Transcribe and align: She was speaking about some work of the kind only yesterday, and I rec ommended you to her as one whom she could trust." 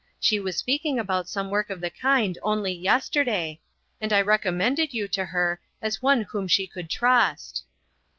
She 0.19 0.39
was 0.39 0.57
speaking 0.57 0.97
about 0.97 1.29
some 1.29 1.51
work 1.51 1.69
of 1.69 1.79
the 1.79 1.91
kind 1.91 2.35
only 2.41 2.73
yesterday, 2.73 3.59
and 4.01 4.11
I 4.11 4.19
rec 4.21 4.45
ommended 4.45 4.93
you 4.93 5.07
to 5.09 5.25
her 5.25 5.61
as 5.79 6.01
one 6.01 6.23
whom 6.23 6.47
she 6.47 6.65
could 6.65 6.89
trust." 6.89 7.63